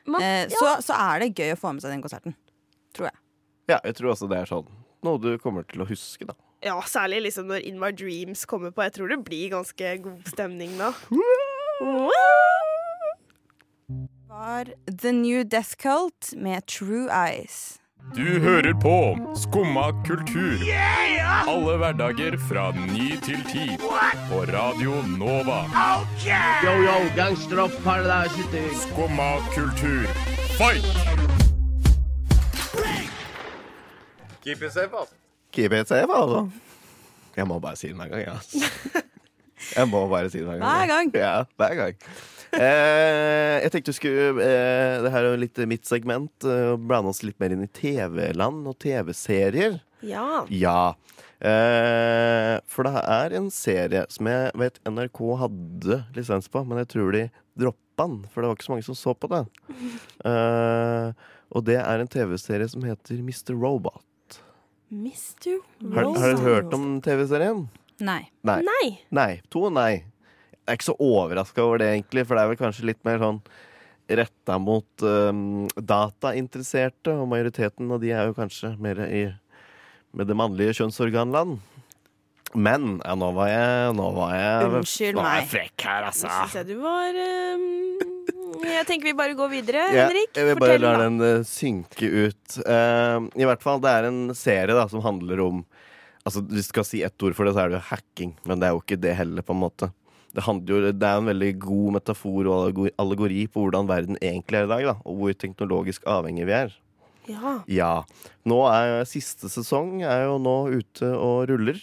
[0.05, 0.57] Man, eh, ja.
[0.59, 2.35] så, så er det gøy å få med seg den konserten.
[2.93, 3.17] Tror jeg.
[3.71, 4.67] Ja, jeg tror også det er sånn
[5.03, 6.35] noe du kommer til å huske, da.
[6.63, 8.83] ja, særlig liksom når In My Dreams kommer på.
[8.87, 10.93] Jeg tror det blir ganske god stemning da.
[14.33, 17.79] Var The New Death Cult med True Eyes.
[18.15, 18.95] Du hører på
[19.35, 20.59] Skumma kultur.
[21.47, 23.67] Alle hverdager fra ny til ti.
[24.29, 25.63] På Radio Nova.
[26.65, 30.03] Yo, yo, gangsteropp, paradise Skumma kultur,
[30.57, 31.32] fight!
[34.43, 35.15] Keep it safe, altså.
[35.53, 36.49] Keep it safe, altså.
[37.37, 38.37] Jeg må bare si det hver gang, jeg.
[39.63, 39.79] Altså.
[39.79, 40.67] Jeg må bare si det hver gang.
[40.67, 41.11] Hver gang.
[41.15, 41.99] Ja, hver gang.
[42.53, 46.33] Eh, jeg tenkte du skulle eh, Det her er jo litt mitt segment.
[46.43, 49.79] Eh, blande oss litt mer inn i TV-land og TV-serier.
[50.03, 50.43] Ja.
[50.51, 50.93] Ja.
[51.43, 56.91] Eh, for det er en serie som jeg vet NRK hadde lisens på, men jeg
[56.93, 57.23] tror de
[57.59, 59.45] droppa den, for det var ikke så mange som så på det.
[60.23, 61.09] Eh,
[61.53, 63.51] og det er en TV-serie som heter Mr.
[63.53, 64.01] Robot.
[64.93, 65.57] Mr.
[65.95, 67.65] Har, har dere hørt om TV-serien?
[68.03, 68.21] Nei.
[68.45, 68.59] Nei.
[68.67, 68.87] Nei.
[69.15, 69.29] Nei.
[69.53, 70.03] To nei.
[70.63, 73.17] Jeg er ikke så overraska over det, egentlig, for det er vel kanskje litt mer
[73.19, 73.39] sånn
[74.13, 79.23] retta mot um, datainteresserte, og majoriteten av de er jo kanskje mer i
[80.13, 81.57] med det mannlige kjønnsorganland.
[82.53, 86.27] Men ja, nå var jeg Nå var jeg, Unnskyld nå var jeg frekk her, altså.
[86.29, 87.63] Nå syns jeg du var um,
[88.63, 90.31] Jeg tenker vi bare går videre, Ja, Henrik.
[90.37, 92.57] jeg vil bare la den uh, synke ut.
[92.63, 95.63] Uh, I hvert fall, det er en serie da som handler om
[96.23, 98.29] Altså, Du skal si ett ord for det, så er det jo hacking.
[98.47, 99.89] Men det er jo ikke det heller, på en måte.
[100.33, 104.61] Det, jo, det er en veldig god metafor og allegori- allegori på hvordan verden egentlig
[104.61, 104.85] er i dag.
[104.87, 106.71] da Og hvor teknologisk avhengig vi er.
[107.27, 107.51] Ja.
[107.67, 107.91] Ja.
[108.47, 111.79] Nå er Siste sesong er jo nå ute og ruller.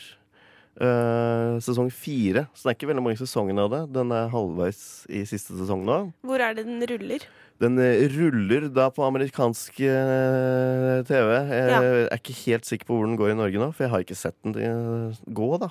[0.80, 2.46] Eh, sesong fire.
[2.54, 3.80] Så det er ikke veldig mange sesonger av det.
[3.96, 4.80] Den er halvveis
[5.11, 5.96] i siste sesong nå.
[6.24, 7.26] Hvor er det den ruller?
[7.61, 11.28] Den eh, ruller da på amerikansk eh, TV.
[11.50, 11.83] Jeg Ja.
[11.83, 14.16] er ikke helt sikker på hvor den går i Norge nå, for jeg har ikke
[14.16, 15.68] sett den gå da,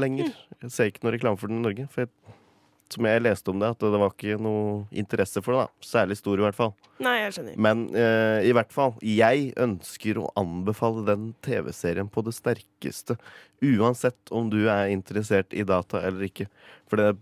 [0.00, 0.32] lenger.
[0.62, 1.88] Jeg ser ikke noe reklame for den i Norge.
[1.92, 2.14] For jeg,
[2.94, 5.64] som jeg leste om det, at det var ikke noe interesse for det.
[5.66, 6.72] da Særlig stor, i hvert fall.
[7.04, 7.56] Nei, jeg skjønner.
[7.66, 13.18] Men eh, i hvert fall, jeg ønsker å anbefale den TV-serien på det sterkeste.
[13.62, 16.48] Uansett om du er interessert i data eller ikke.
[16.88, 17.12] For det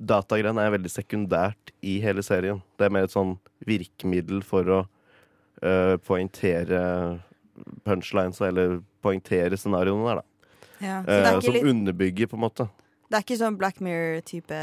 [0.00, 2.62] datagreiene er veldig sekundært i hele serien.
[2.80, 3.34] Det er mer et sånn
[3.68, 4.80] virkemiddel for å
[5.60, 7.20] eh, poengtere
[7.84, 10.26] punchlines, eller poengtere scenarioene der, da.
[10.80, 12.68] Ja, så det er Eh, som litt- underbygger, på en måte.
[13.10, 14.58] Det er ikke sånn Black Mirror-type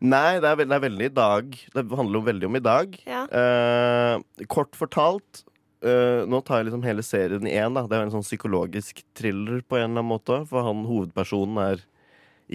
[0.00, 1.56] Nei, det er, veld, det er veldig i dag.
[1.74, 2.94] Det handler jo veldig om i dag.
[3.04, 3.26] Ja.
[3.28, 5.42] Eh, kort fortalt
[5.84, 7.76] eh, Nå tar jeg liksom hele serien i én.
[7.76, 10.40] Det er en sånn psykologisk thriller på en eller annen måte.
[10.48, 11.84] For han hovedpersonen er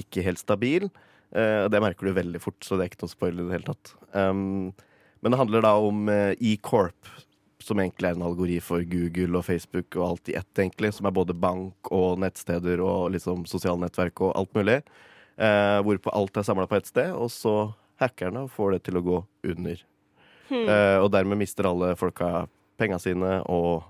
[0.01, 0.89] ikke helt stabil.
[1.29, 3.69] Eh, det merker du veldig fort, så det er ikke noe spoiler i det hele
[3.69, 3.93] tatt.
[4.17, 4.73] Um,
[5.21, 7.09] men det handler da om eh, E-Corp,
[7.63, 10.93] som egentlig er en algori for Google og Facebook og alt i ett, egentlig.
[10.95, 14.79] Som er både bank og nettsteder og liksom sosiale nettverk og alt mulig.
[15.37, 19.05] Eh, hvorpå alt er samla på ett sted, og så hackerne får det til å
[19.05, 19.19] gå
[19.51, 19.81] under.
[20.47, 20.63] Hmm.
[20.63, 23.85] Eh, og dermed mister alle folka penga sine, og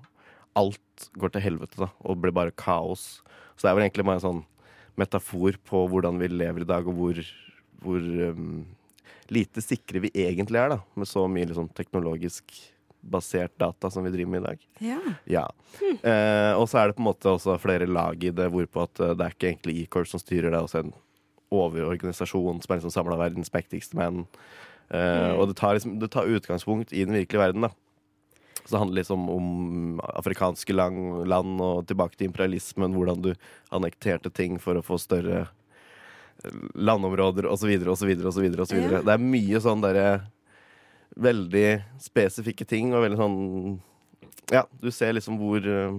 [0.58, 1.91] alt går til helvete, da.
[2.08, 3.19] Og blir bare kaos.
[3.56, 4.45] Så det er vel egentlig bare en sånn
[4.97, 7.19] metafor på hvordan vi lever i dag, og hvor,
[7.84, 8.01] hvor
[8.32, 8.63] um,
[9.30, 10.82] lite sikre vi egentlig er, da.
[10.97, 12.56] Med så mye liksom, teknologisk
[13.01, 14.63] basert data som vi driver med i dag.
[14.83, 14.99] Ja.
[15.29, 15.45] Ja.
[15.81, 18.99] Eh, og så er det på en måte også flere lag i det, hvorpå at
[19.03, 20.93] eh, det er ikke egentlig E-Corp som styrer, det er også en
[21.55, 24.25] overorganisasjon som er liksom samla verdens mektigste menn.
[24.89, 25.39] Eh, Mm.
[25.39, 27.69] Og det tar, liksom, det tar utgangspunkt i den virkelige verden, da.
[28.63, 33.33] Så det handler liksom om afrikanske lang, land og tilbake til imperialismen, hvordan du
[33.71, 35.47] annekterte ting for å få større
[36.43, 37.71] eh, landområder osv.
[37.88, 38.12] osv.
[38.27, 38.47] osv.
[38.60, 40.07] Det er mye sånn derre
[41.17, 41.67] veldig
[42.01, 43.38] spesifikke ting og veldig sånn
[44.53, 45.97] Ja, du ser liksom hvor uh,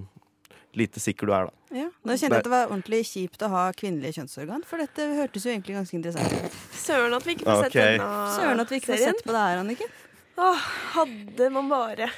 [0.79, 1.55] lite sikker du er, da.
[1.75, 1.89] Ja.
[2.07, 5.45] Nå kjente jeg at det var ordentlig kjipt å ha kvinnelige kjønnsorgan, for dette hørtes
[5.45, 6.59] jo egentlig ganske interessant ut.
[6.79, 7.73] Søren at vi ikke får okay.
[7.73, 9.93] sett denne Søren at vi ikke får sett på det her, Anniken.
[10.39, 12.11] Åh, hadde man bare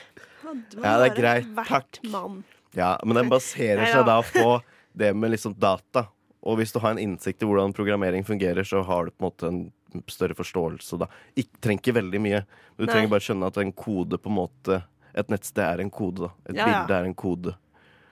[0.42, 1.50] Hadde man Ja, det er bare greit.
[1.56, 2.00] vært Takk.
[2.12, 2.42] mann.
[2.76, 4.20] Ja, men den baserer seg da.
[4.20, 4.60] da på
[5.00, 6.06] det med liksom data.
[6.40, 9.28] Og hvis du har en innsikt i hvordan programmering fungerer, så har du på en
[9.28, 9.60] måte en
[10.10, 11.08] større forståelse da.
[11.34, 12.44] Ikke, trenger ikke veldig mye.
[12.76, 12.92] Men du Nei.
[12.94, 16.28] trenger bare skjønne at en kode på en måte Et nettsted er en kode, da.
[16.46, 16.84] Et Ja, ja.
[16.86, 17.56] bilde er en kode.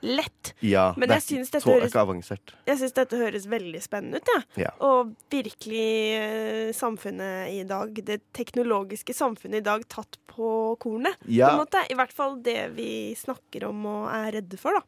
[0.01, 0.55] Lett.
[0.63, 2.93] Ja, Men det jeg er syns dette høres.
[2.95, 4.31] Dette høres veldig spennende ut.
[4.59, 4.71] Ja.
[4.85, 11.19] Og virkelig eh, samfunnet i dag, det teknologiske samfunnet i dag, tatt på kornet.
[11.27, 11.51] Ja.
[11.51, 11.83] På en måte.
[11.91, 14.87] I hvert fall det vi snakker om og er redde for, da.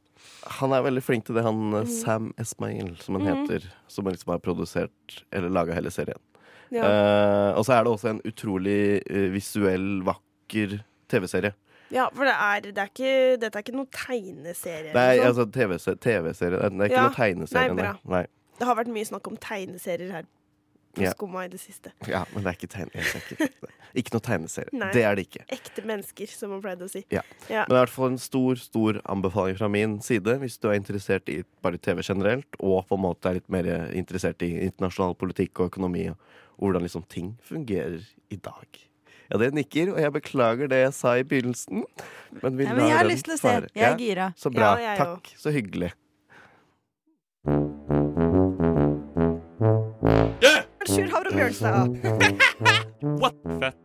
[0.61, 1.87] Han er veldig flink til det, han Mm.
[1.87, 3.31] Sam Esmail, som han mm.
[3.31, 3.71] heter.
[3.89, 6.19] Som liksom har produsert eller laga hele serien.
[6.71, 6.85] Ja.
[6.87, 8.81] Eh, og så er det også en utrolig
[9.11, 10.79] eh, visuell, vakker
[11.11, 11.55] TV-serie.
[11.91, 14.93] Ja, for det er, det er ikke, dette er ikke noen tegneserie.
[14.95, 15.55] Nei, altså sånn.
[15.57, 15.99] TV-serie.
[16.05, 16.59] TV-serie.
[16.61, 17.07] Det er ikke Ja.
[17.09, 18.27] noen tegneserie, Nei, nei.
[18.61, 20.29] Det har vært mye snakk om tegneserier her
[20.95, 21.11] på Ja.
[21.15, 21.93] Skumma i det siste.
[22.07, 23.23] Ja, men det er ikke tegneserie.
[23.35, 23.49] Ikke,
[24.03, 24.71] ikke noe tegneserie.
[24.73, 24.89] Nei.
[24.93, 25.45] Det er det ikke.
[25.55, 27.05] Ekte mennesker, som man pleide å si.
[27.11, 27.23] Ja.
[27.49, 27.65] Ja.
[27.67, 30.69] Men det er i hvert fall en stor stor anbefaling fra min side hvis du
[30.71, 34.53] er interessert i bare TV generelt, og på en måte er litt mer interessert i
[34.67, 36.19] internasjonal politikk og økonomi, og
[36.61, 38.81] hvordan liksom ting fungerer i dag.
[39.31, 41.85] Ja, det nikker, og jeg beklager det jeg sa i begynnelsen.
[42.43, 43.49] Men, vi Ja, men jeg har lyst til å se.
[43.49, 43.69] fare.
[43.75, 44.33] Jeg er Ja.
[44.37, 44.77] Så bra.
[44.83, 45.33] Ja, Takk.
[45.39, 45.93] Så hyggelig.
[50.91, 51.89] Sjur Havre Bjørnstad.
[53.21, 53.35] What?
[53.61, 53.77] Fett.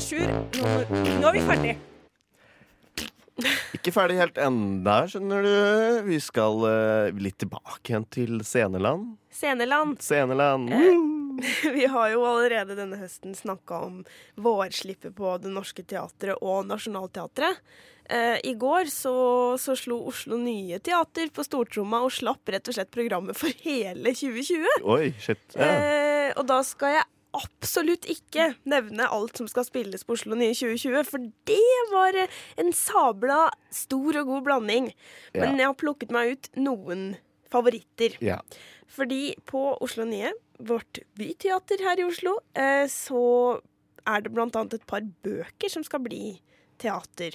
[0.00, 0.72] Sjur, nå,
[1.20, 1.76] nå er vi ferdig.
[3.76, 5.56] Ikke ferdig helt enda, skjønner du.
[6.06, 9.16] Vi skal uh, litt tilbake igjen til sceneland.
[9.32, 10.00] Sceneland.
[10.00, 10.72] Sceneland.
[11.76, 13.98] Vi har jo allerede denne høsten snakka om
[14.40, 17.60] vårslippet på Det Norske Teatret og Nationaltheatret.
[18.08, 19.12] Eh, I går så,
[19.58, 24.14] så slo Oslo Nye Teater på stortromma og slapp rett og slett programmet for hele
[24.14, 24.86] 2020.
[24.86, 25.42] Oi, shit.
[25.58, 25.66] Ja.
[25.66, 30.54] Eh, og da skal jeg absolutt ikke nevne alt som skal spilles på Oslo Nye
[30.56, 31.60] 2020, for det
[31.92, 34.90] var eh, en sabla stor og god blanding.
[35.36, 35.56] Men Ja.
[35.62, 37.16] jeg har plukket meg ut noen
[37.52, 38.16] favoritter.
[38.24, 38.40] Ja.
[38.88, 43.60] Fordi på Oslo Nye, vårt byteater her i Oslo, eh, så
[44.06, 46.38] er det blant annet et par bøker som skal bli
[46.78, 47.34] teater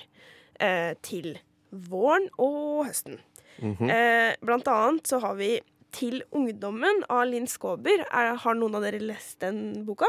[0.59, 1.37] eh, til
[1.71, 3.19] våren og høsten.
[3.61, 3.89] Mhm.
[3.91, 5.59] Eh, blant annet så har vi
[5.91, 8.05] Til ungdommen av Linn Skåber.
[8.11, 10.07] Er, har noen av dere lest den boka?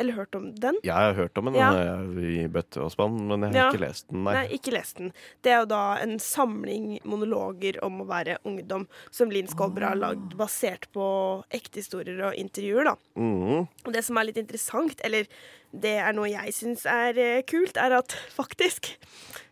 [0.00, 0.78] Eller hørt om den?
[0.86, 1.70] Ja, jeg har hørt om den Ja.
[2.00, 3.72] i bøtte og spann, men jeg har Ja.
[3.72, 4.24] ikke lest den.
[4.24, 4.32] Nei.
[4.32, 5.12] Nei, ikke lest den.
[5.42, 9.94] Det er jo da en samling monologer om å være ungdom, som Linn Skåber har
[9.96, 12.96] lagd basert på ekte historier og intervjuer, da.
[13.16, 13.68] Mm.
[13.84, 15.26] Og det som er litt interessant, eller
[15.72, 18.92] det er noe jeg syns er eh, kult, er at faktisk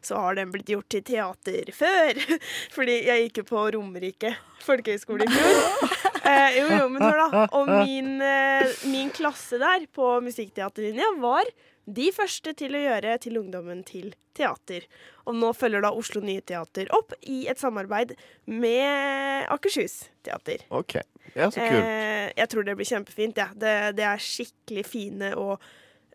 [0.05, 2.21] så har den blitt gjort til teater før.
[2.77, 5.61] Fordi jeg gikk jo på Romerike folkehøgskole i fjor.
[6.31, 7.41] Eh, jo, jo, men hør da.
[7.57, 11.49] Og min, eh, min klasse der på musikkteaterlinja var
[11.91, 14.85] de første til å gjøre Til ungdommen til teater.
[15.27, 18.13] Og nå følger da Oslo Nye Teater opp i et samarbeid
[18.47, 20.63] med Akershus Teater.
[20.69, 21.01] OK.
[21.35, 21.83] Ja, så kult.
[21.89, 23.41] Eh, jeg tror det blir kjempefint.
[23.41, 23.49] Ja.
[23.57, 25.57] Det, det er skikkelig fine og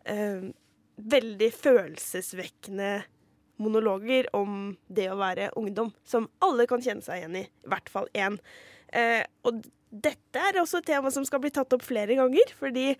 [0.08, 0.48] eh,
[0.96, 2.90] veldig følelsesvekkende
[3.62, 7.46] monologer om det å være ungdom, som alle kan kjenne seg igjen i.
[7.46, 8.38] I hvert fall én.
[8.92, 12.92] Eh, og dette er også et tema som skal bli tatt opp flere ganger, fordi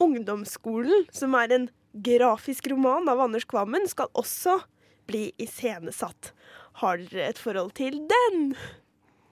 [0.00, 4.62] Ungdomsskolen, som er en grafisk roman av Anders Kvammen, skal også
[5.10, 6.32] bli iscenesatt.
[6.80, 8.54] Har dere et forhold til den?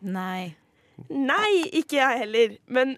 [0.04, 0.58] Nei.
[1.08, 2.56] Nei, ikke jeg heller.
[2.66, 2.96] Men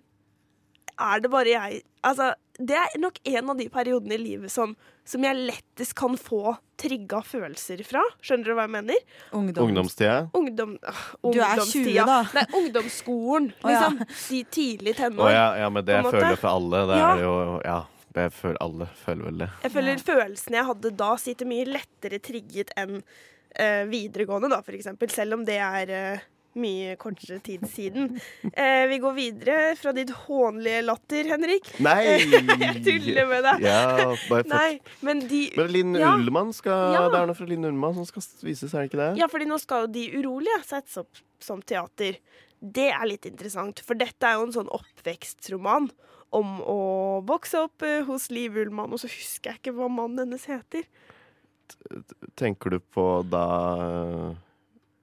[0.99, 4.75] er det bare jeg Altså, det er nok en av de periodene i livet som,
[5.09, 8.03] som jeg lettest kan få trigga følelser fra.
[8.25, 9.07] Skjønner du hva jeg mener?
[9.37, 10.18] Ungdomstida.
[10.37, 12.18] Ungdom, uh, Du er 20 da.
[12.37, 13.51] Nei, ungdomsskolen.
[13.64, 13.88] Ja.
[13.88, 13.99] Liksom.
[14.29, 16.85] De tidlig Å Oh, ja, ja, men det jeg føler jeg for alle.
[16.90, 17.11] Det Ja.
[17.14, 17.79] er jo Ja,
[18.16, 19.51] det føler alle føler vel det.
[19.62, 24.77] Jeg føler følelsene jeg hadde da, sitter mye lettere trigget enn uh, videregående, da, for
[24.77, 25.11] eksempel.
[25.11, 28.17] Selv om det er eh, mye kortere tid siden.
[28.51, 31.69] Eh, vi går videre fra ditt hånlige latter, Henrik.
[31.85, 32.01] Nei!
[32.65, 33.65] Jeg tuller med deg.
[33.69, 34.43] Ja.
[34.51, 36.15] Nei, men de Men Linn Ja.
[36.17, 37.05] Ullmann skal Ja.
[37.13, 39.11] Det er noe fra Linn Ullmann som skal vises, er det ikke det?
[39.23, 42.19] Ja, fordi nå skal jo De urolige settes opp som teater.
[42.61, 45.89] Det er litt interessant, for dette er jo en sånn oppvekstroman
[46.37, 46.81] om å
[47.27, 50.85] vokse opp eh, hos Liv Ullmann, og så husker jeg ikke hva mannen hennes heter.
[52.39, 53.47] Tenker du på da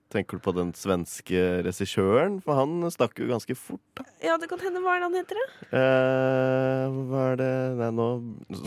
[0.08, 2.38] Tenker du på den svenske regissøren?
[2.40, 4.06] For han stakk jo ganske fort, da.
[4.24, 4.80] Ja, det kan hende.
[4.80, 5.48] Hva er det han heter, da?
[5.82, 7.50] Eh, hva er det
[7.82, 8.06] Nei, nå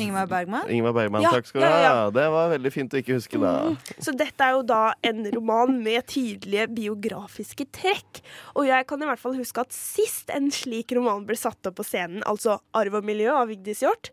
[0.04, 0.68] Ingmar Bergman?
[0.68, 1.80] Ingmar Bergman, Ja, takk skal du ja, ha.
[1.86, 2.10] ja.
[2.12, 3.54] Det var veldig fint å ikke huske, da.
[3.96, 8.20] Så dette er jo da en roman med tydelige biografiske trekk.
[8.60, 11.78] Og jeg kan i hvert fall huske at sist en slik roman ble satt opp
[11.80, 14.12] på scenen, altså 'Arv og miljø' av Vigdis Hjorth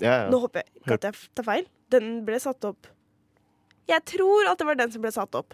[0.00, 0.30] Ja, ja.
[0.32, 1.66] Nå håper jeg ikke at jeg tar feil.
[1.92, 2.88] Den ble satt opp
[3.90, 5.52] Jeg tror at det var den som ble satt opp.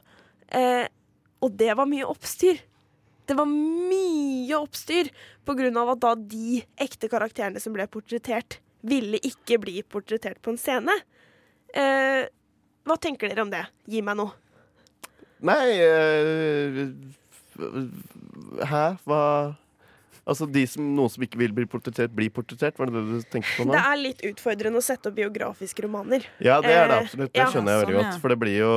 [0.54, 0.86] Eh,
[1.42, 2.60] og det var mye oppstyr.
[3.26, 5.10] Det var mye oppstyr
[5.46, 10.38] på grunn av at da de ekte karakterene som ble portrettert, ville ikke bli portrettert
[10.44, 10.94] på en scene.
[11.74, 12.22] Eh,
[12.86, 13.64] hva tenker dere om det?
[13.90, 14.30] Gi meg noe.
[15.44, 16.78] Nei øh,
[18.64, 18.84] Hæ?
[19.04, 19.20] Hva
[20.26, 22.74] Altså, de som, noen som ikke vil bli portrettert, blir portrettert?
[22.80, 23.74] Var det det du tenkte på nå?
[23.76, 26.26] Det er litt utfordrende å sette opp biografiske romaner.
[26.42, 27.30] Ja, det er det Eh, absolutt.
[27.30, 28.18] Det skjønner jeg veldig sånn, godt.
[28.24, 28.72] For det blir jo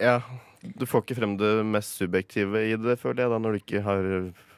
[0.00, 0.20] Ja.
[0.60, 3.80] Du får ikke frem det mest subjektive i det, føler jeg, da, når du ikke
[3.84, 4.08] har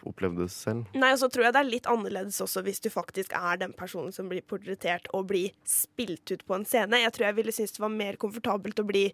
[0.09, 0.89] opplevd det selv.
[0.99, 3.75] Nei, og så tror jeg det er litt annerledes også hvis du faktisk er den
[3.79, 7.05] personen som blir portrettert og blir spilt ut på en scene.
[7.05, 9.05] Jeg tror jeg ville synes det var mer komfortabelt å bli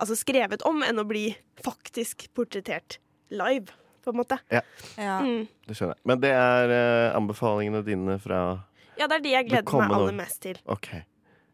[0.00, 1.26] altså, skrevet om enn å bli
[1.64, 2.98] faktisk portrettert
[3.30, 4.40] live, på en måte.
[4.48, 4.64] Ja,
[4.96, 5.20] Ja.
[5.20, 5.44] Mm.
[5.68, 6.06] det skjønner jeg.
[6.08, 8.40] Men det er eh, anbefalingene dine fra
[8.96, 10.56] Ja, det er de jeg gleder meg aller mest til.
[10.64, 10.88] OK.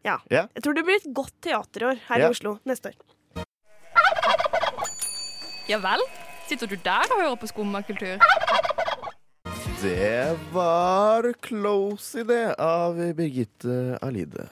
[0.07, 0.21] Ja.
[0.31, 0.47] Yeah.
[0.55, 2.29] Jeg tror det blir et godt teaterår her yeah.
[2.29, 3.15] i Oslo neste år.
[5.66, 6.02] Ja vel?
[6.46, 8.20] Sitter du der og hører på skummakultur?
[9.83, 12.26] Det var Close i
[12.59, 14.46] av Birgitte Alide.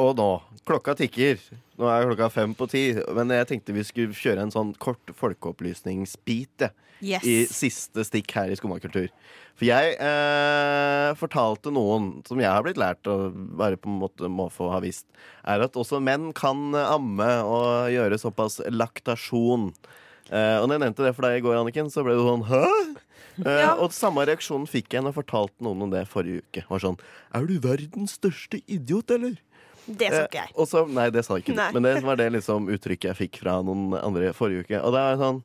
[0.00, 0.28] Og nå
[0.64, 1.36] Klokka tikker.
[1.76, 2.86] Nå er klokka fem på ti.
[3.12, 6.70] Men jeg tenkte vi skulle kjøre en sånn kort folkeopplysningsbit
[7.04, 7.24] Yes.
[7.26, 9.10] i siste stikk her i Skummakultur.
[9.58, 14.30] For jeg eh, fortalte noen som jeg har blitt lært å bare på en måte
[14.30, 15.04] må få ha visst,
[15.44, 19.68] er at også menn kan amme og gjøre såpass laktasjon.
[20.30, 22.46] Eh, og når jeg nevnte det for deg i går, Anniken, så ble du sånn
[22.48, 22.62] Hæ?
[23.42, 23.74] Eh, Ja.
[23.82, 26.64] Og samme reaksjonen fikk jeg når jeg fortalte noen om det forrige uke.
[26.70, 26.96] Var sånn
[27.34, 29.36] Er du verdens største idiot, eller?
[29.86, 30.50] Det sa ikke jeg.
[30.54, 31.58] Eh, og så, nei, det sa ikke du.
[31.60, 31.70] Nei.
[31.76, 34.80] Men det var det liksom uttrykket jeg fikk fra noen andre forrige uke.
[34.80, 35.42] Og da er jeg sånn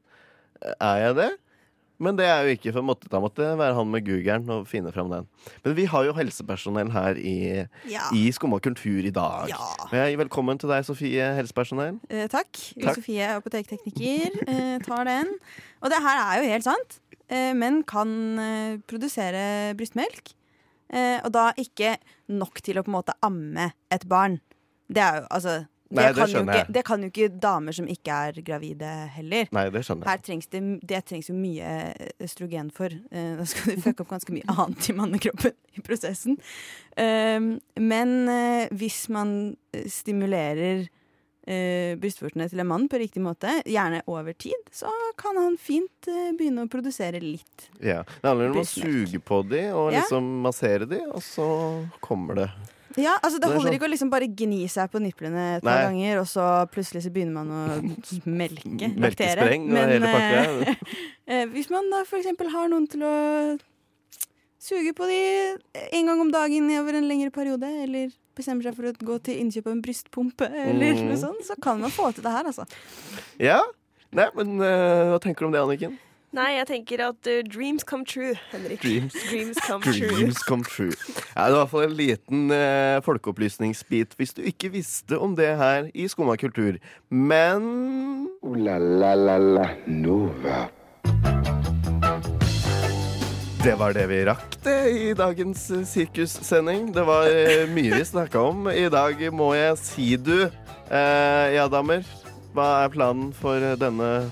[0.79, 1.29] Er jeg det?
[1.99, 4.91] Men det er jo ikke, for måtte, da måtte være han med googeren og finne
[4.95, 5.25] fram den.
[5.65, 8.05] Men vi har jo helsepersonell her i, Ja.
[8.15, 9.49] i Skumma kultur i dag.
[9.51, 10.07] Ja.
[10.15, 11.99] Velkommen til deg, Sofie, helsepersonell.
[12.07, 12.47] Eh, takk.
[12.79, 12.95] Takk.
[13.01, 15.35] Sofie, apotektekniker, eh, tar den.
[15.83, 16.99] Og det her er jo helt sant.
[17.29, 20.38] Eh, menn kan eh, produsere brystmelk, eh,
[20.89, 21.97] og da ikke
[22.33, 24.39] nok til å på en måte amme et barn.
[24.89, 28.17] Det er jo altså Nei, det kan ikke, det kan jo ikke damer som ikke
[28.27, 29.47] er gravide heller.
[29.55, 30.11] Nei, det skjønner jeg.
[30.11, 31.71] Her trengs det, det trengs jo mye
[32.21, 32.93] østrogen for.
[32.93, 36.37] Eh, Da skal du fucke opp ganske mye annet i mannekroppen i prosessen.
[36.93, 39.33] Um, men eh, hvis man
[39.73, 40.85] eh, stimulerer
[41.49, 46.07] uh, brystvortene til en mann på riktig måte, gjerne over tid, så kan han fint
[46.07, 47.69] eh, begynne å produsere litt.
[47.81, 48.03] Ja.
[48.21, 50.03] Det handler om å suge på de og Ja.
[50.03, 51.47] liksom massere de, og så
[52.05, 52.49] kommer det.
[52.97, 55.63] Ja, altså Det er holder sånn- ikke å liksom bare gni seg på niplene et
[55.63, 57.61] par ganger, og så plutselig så begynner man å
[58.25, 58.89] melke.
[58.97, 59.45] laktere.
[59.45, 60.39] Melkespreng og hele pakka.
[60.69, 60.75] eh,
[61.27, 63.59] eh, hvis man da eksempel har noen til å
[64.59, 65.19] suge på de
[65.95, 69.41] en gang om dagen over en lengre periode, eller bestemmer seg for å gå til
[69.43, 71.07] innkjøp av en brystpumpe, eller mm.
[71.09, 72.67] noe sånt, så kan man få til det her, altså.
[73.41, 73.61] Ja.
[74.15, 75.99] Nei, men uh, hva tenker du om det, Anniken?
[76.33, 78.81] Nei, jeg tenker at uh, dreams come true, Henrik.
[78.81, 79.13] Dreams.
[79.29, 80.33] Dreams come true.
[80.47, 80.93] Come true.
[81.35, 85.37] Ja, det var i hvert fall en liten uh, folkeopplysningsbit hvis du ikke visste om
[85.39, 86.77] det her i Skumma kultur.
[87.09, 87.69] Men
[88.43, 90.67] Ooh la la la la Nova.
[93.63, 96.91] Det var det vi rakk det i dagens eh, sirkussending.
[96.95, 98.67] Det var eh, mye vi snakka om.
[98.71, 100.49] I dag må jeg si du.
[100.89, 102.07] Eh, ja, damer.
[102.55, 104.29] Hva er planen for eh, denne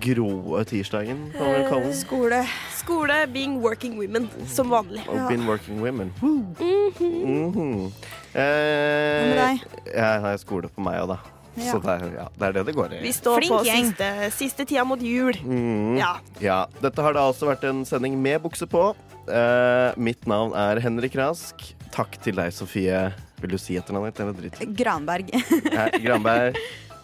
[0.00, 1.28] grå tirsdagen?
[1.34, 1.90] Den?
[1.96, 2.44] Skole.
[2.76, 5.02] Skole, being working women, som vanlig.
[5.08, 6.12] Oh, been working women.
[6.22, 6.90] Mm -hmm.
[7.26, 7.90] Mm Hva
[8.34, 9.62] Eh, med deg?
[9.94, 11.39] jeg har skole på meg òg, da.
[11.56, 11.72] Ja.
[11.72, 13.00] Så det er, ja, det er det det går i.
[13.02, 13.88] Vi står Flink på gjeng.
[13.90, 15.34] siste, siste tida mot jul.
[15.42, 15.96] Mm.
[15.98, 16.12] Ja.
[16.40, 18.90] Ja, Dette har da altså vært en sending med bukse på.
[19.30, 21.66] Uh, mitt navn er Henrik Rask.
[21.94, 23.08] Takk til deg, Sofie.
[23.40, 24.78] Vil du si etternavnet ditt, eller dritt?
[24.78, 25.30] Granberg.
[25.74, 26.56] Eh, Granberg.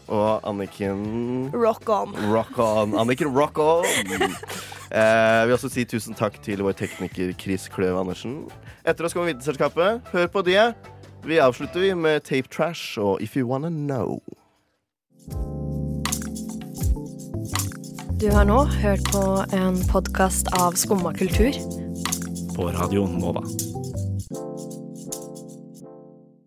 [0.07, 2.13] Og Anniken Rock on.
[2.31, 2.93] Rock on.
[2.95, 3.83] Anniken, rock on!
[4.87, 8.37] Eh, vi vil også si tusen takk til vår tekniker Chris Kløv Andersen.
[8.87, 10.07] Etter oss kommer Vitenselskapet.
[10.13, 10.61] Hør på det.
[11.27, 14.21] Vi avslutter vi med Tape Trash og If You Wanna Know.
[18.21, 19.23] Du har nå hørt på
[19.57, 21.51] en podkast av Skumma kultur.
[22.55, 23.43] På Radio Nova.